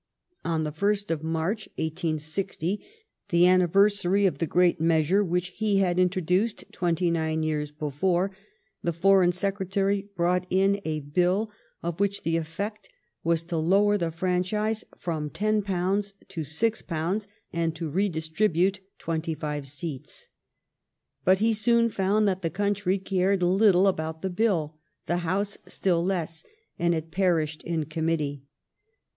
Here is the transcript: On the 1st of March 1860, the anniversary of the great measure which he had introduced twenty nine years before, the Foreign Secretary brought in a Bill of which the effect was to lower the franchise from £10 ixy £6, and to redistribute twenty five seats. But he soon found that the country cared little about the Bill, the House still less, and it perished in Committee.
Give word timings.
On 0.43 0.63
the 0.63 0.71
1st 0.71 1.11
of 1.11 1.21
March 1.21 1.67
1860, 1.75 2.83
the 3.29 3.45
anniversary 3.45 4.25
of 4.25 4.39
the 4.39 4.47
great 4.47 4.81
measure 4.81 5.23
which 5.23 5.49
he 5.49 5.77
had 5.77 5.99
introduced 5.99 6.65
twenty 6.71 7.11
nine 7.11 7.43
years 7.43 7.69
before, 7.69 8.35
the 8.81 8.93
Foreign 8.93 9.31
Secretary 9.31 10.09
brought 10.15 10.47
in 10.49 10.81
a 10.85 11.01
Bill 11.01 11.51
of 11.83 11.99
which 11.99 12.23
the 12.23 12.35
effect 12.35 12.89
was 13.23 13.43
to 13.43 13.57
lower 13.57 13.95
the 13.95 14.09
franchise 14.09 14.83
from 14.97 15.29
£10 15.29 15.61
ixy 15.61 16.13
£6, 16.27 17.27
and 17.53 17.75
to 17.75 17.87
redistribute 17.87 18.79
twenty 18.97 19.35
five 19.35 19.67
seats. 19.67 20.29
But 21.23 21.37
he 21.37 21.53
soon 21.53 21.89
found 21.91 22.27
that 22.27 22.41
the 22.41 22.49
country 22.49 22.97
cared 22.97 23.43
little 23.43 23.85
about 23.87 24.23
the 24.23 24.31
Bill, 24.31 24.77
the 25.05 25.17
House 25.17 25.59
still 25.67 26.03
less, 26.03 26.43
and 26.79 26.95
it 26.95 27.11
perished 27.11 27.61
in 27.61 27.83
Committee. 27.85 28.41